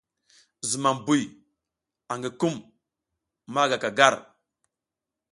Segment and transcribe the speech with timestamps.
[0.69, 1.21] Zumam buy
[2.11, 2.55] angi kum
[3.53, 4.15] ma gaka gar.